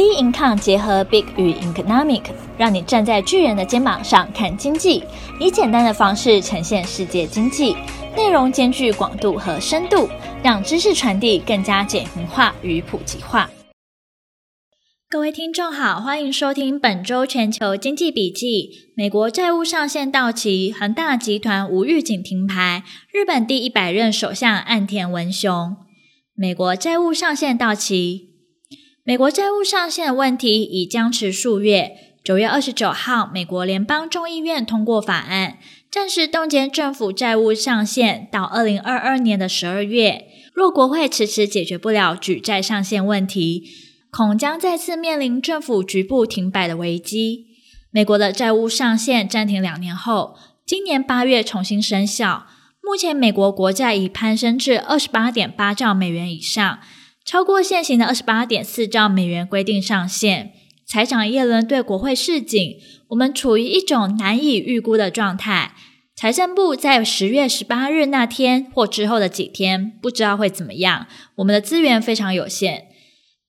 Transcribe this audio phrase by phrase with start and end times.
[0.00, 2.22] Bincom 结合 Big 与 Economic，
[2.56, 5.04] 让你站在巨人的肩膀上看经济，
[5.38, 7.76] 以简单的方式呈现世界经济，
[8.16, 10.08] 内容兼具广度和深度，
[10.42, 13.50] 让知识传递更加简化与普及化。
[15.08, 18.92] 各位听众好，欢迎收听本周全球经济笔记。
[18.96, 22.84] 美国债务上限到期，恒大集团无预警停牌。
[23.12, 25.76] 日本第一百任首相岸田文雄。
[26.34, 28.29] 美国债务上限到期。
[29.02, 31.92] 美国债务上限的问题已僵持数月。
[32.22, 35.56] 九月二十九号，美国联邦众议院通过法案，
[35.90, 40.26] 暂时冻结政府债务上限到二零二二年的十二月。
[40.52, 43.64] 若国会迟迟解决不了举债上限问题，
[44.10, 47.46] 恐将再次面临政府局部停摆的危机。
[47.90, 52.46] 美国的债务上限暂停两年后，今年八月重新生效。
[52.82, 56.80] 目前，美国国债已攀升至二十八点八兆美元以上。
[57.24, 60.52] 超过现行的二十八点四兆美元规定上限。
[60.86, 62.76] 财长耶伦对国会示警
[63.10, 65.74] ：“我们处于一种难以预估的状态。
[66.16, 71.06] 财政部在十月十八日那天或之后的几天，不知道会怎么样。
[71.36, 72.88] 我们的资源非常有限。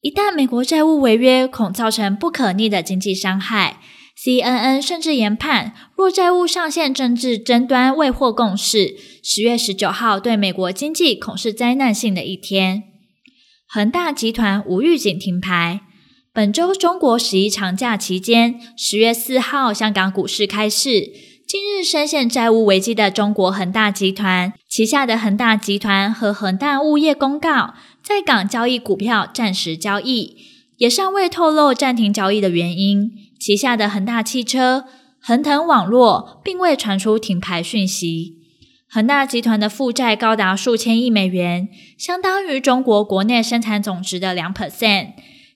[0.00, 3.80] 一旦美国债务违约，恐造成不可逆的经济伤害。
[4.20, 12.82] CNN 甚至研判，若债务上限政治争端未获共识，十月十九号对美国经济恐是灾难性的一天。”
[13.70, 15.82] 恒大集团无预警停牌。
[16.32, 21.10] 本周中国十一长假期间，十月四号，香港股市开市。
[21.46, 30.38] 近日深陷债务危机的中国恒大集团旗下的恒大集团和恒大物业公告，在港交易股票暂时交易，
[30.78, 33.10] 也尚未透露暂停交易的原因。
[33.38, 34.84] 旗下的恒大汽车、
[35.20, 38.37] 恒腾网络并未传出停牌讯息。
[38.90, 45.08] 恒大集团的负债高达数千亿美元，相当于中国国内生产总值的两 percent。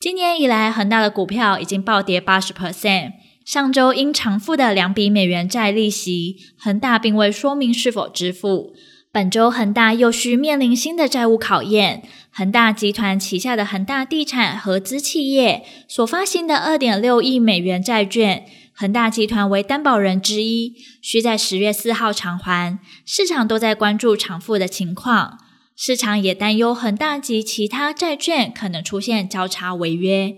[0.00, 3.12] 今年以来，恒大的股票已经暴跌八十 percent。
[3.44, 8.72] 上周因偿付的两笔美元债利息，恒大并未说明是否支付。
[9.12, 12.04] 本周恒大又需面临新的债务考验。
[12.30, 18.46] 恒大集团旗下的恒大地产合资企业所发行的二点六亿美元债券。
[18.80, 20.72] 恒大集团为担保人之一，
[21.02, 22.78] 需在十月四号偿还。
[23.04, 25.36] 市场都在关注偿付的情况，
[25.76, 30.32] 市场也担忧恒大及其他债券可能出现交叉违约。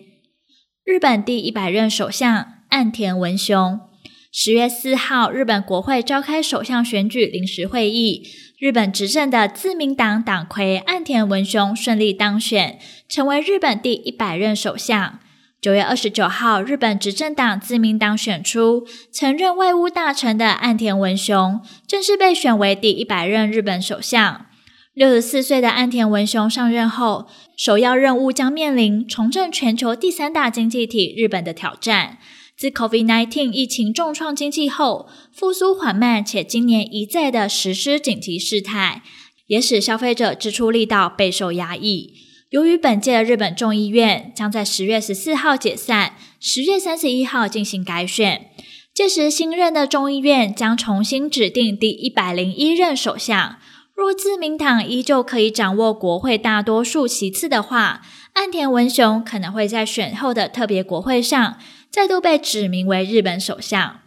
[0.86, 3.78] 日本第一百任首相岸田文雄，
[4.32, 8.26] 十月四号，日本国会召开首相选举临时会议，
[8.58, 15.20] 日本执政的自民党党魁岸田文雄顺利当选，成为日本第一百任首相。
[15.60, 24.46] 九月二十九号，日本执政党自民党选出曾任外务大臣的岸田文雄，正式被选为第一百任日本首相。
[24.94, 27.28] 六十四岁的岸田文雄上任后，
[27.58, 32.16] 首要任务将面临重振全球第三大经济体日本的挑战。
[32.56, 39.02] 自 COVID-19 疫情重创经济后，复苏缓慢，且今年一再的实施紧急事态，
[39.46, 42.29] 也使消费者支出力道备受压抑。
[42.50, 48.50] 由于本届的日本众议院将在十月十四号解散，十月三十一号进行改选，
[48.92, 53.56] 届时新任的众议院将重新指定第一百零一任首相。
[53.94, 58.02] 若自民党依旧可以掌握国会大多数席次的话，
[58.32, 61.56] 岸田文雄可能会在选后的特别国会上
[61.88, 64.00] 再度被指名为日本首相。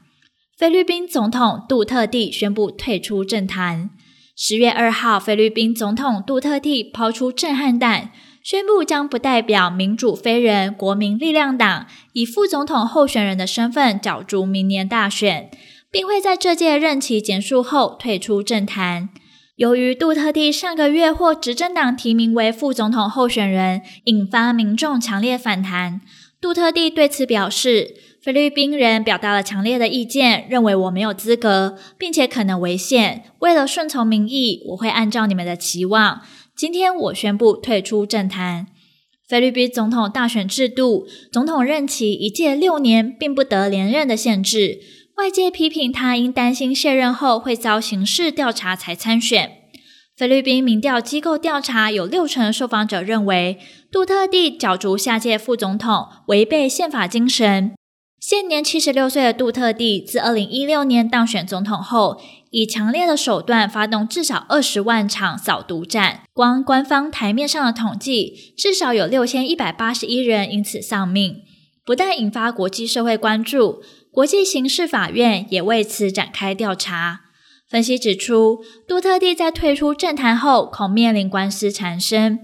[0.58, 3.92] 菲律宾总统杜特地宣布退出政坛。
[4.36, 8.12] 十月二号，菲律宾总统杜特地抛出震撼弹。
[8.44, 15.50] 宣布将不代表民主非人国民力量党以副总统候选人的身份角逐明年大选，
[15.90, 19.08] 并会在这届任期结束后退出政坛。
[19.56, 26.02] 由于杜特地上个月获执政党提名为副总统候选人，引发民众强烈反弹。
[26.42, 33.24] 杜特地对此表示：“菲律宾人表达了强烈的意见，认为我没有资格，并且可能违宪。
[33.40, 36.20] 为了顺从民意，我会按照你们的期望。”
[36.56, 38.68] 今天我宣布退出政坛。
[39.28, 44.80] 菲律宾总统大选制度，总统任期一届六年，并不得连任的限制。
[45.18, 49.51] 外界批评他因担心卸任后会遭刑事调查才参选。
[50.16, 53.57] 菲律宾民调机构调查，有六成受访者认为
[53.92, 57.74] 杜特地角逐下届副总统违背宪法精神。
[58.19, 62.22] 现年七十六岁的杜特地，自二零一六年当选总统后，
[62.53, 71.38] 以强烈的手段发动至少二十万场扫毒战，光官方台面上的统计，至少有六千一百八十一人因此丧命。
[71.83, 77.21] 不但引发国际社会关注，国际刑事法院也为此展开调查。
[77.67, 82.38] 分析指出，杜特地在退出政坛后，恐面临官司缠身。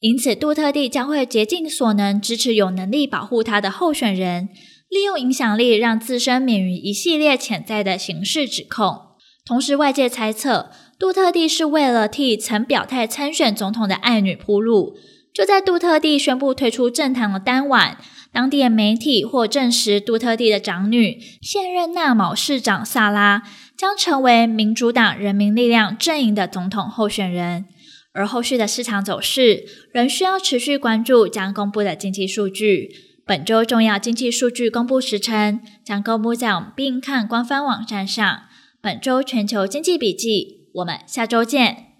[0.00, 4.50] 因此，杜特地将会竭尽所能支持有能力保护他的候选人，
[4.90, 9.13] 利用影响力让自身免于一系列潜在的刑事指控。
[9.46, 14.96] 同时，外界猜测杜特地是为了替曾表态参选总统的爱女铺路。
[15.34, 17.98] 就在杜特地宣布退出政坛的当晚，
[18.32, 23.42] 当地的媒体或证实杜特地的长女、现任纳卯市长萨拉
[23.76, 27.66] 将成为民主党人民力量阵营的总统候选人。
[28.14, 32.88] 而后续的市场走势仍需要持续关注将公布的经济数据。
[33.26, 38.44] 本周重要经济数据公布时程将公布在我们病看官方网站上。
[38.84, 41.93] 本周全球经济笔记，我们下周见。